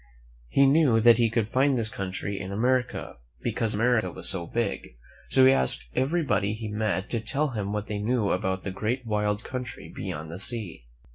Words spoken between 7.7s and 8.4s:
what they knew